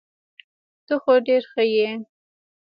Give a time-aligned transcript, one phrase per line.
[0.85, 1.89] ته خو ډير ښه يي.